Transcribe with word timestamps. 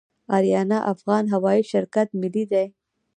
اریانا 0.35 0.79
افغان 0.93 1.23
هوایی 1.33 1.63
شرکت 1.71 2.07
ملي 2.21 2.43
دی 2.51 2.65